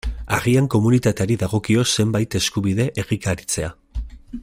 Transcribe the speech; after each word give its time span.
Agian 0.35 0.69
komunitateari 0.75 1.37
dagokio 1.43 1.83
zenbait 1.99 2.39
eskubide 2.41 2.89
egikaritzea. 3.05 3.71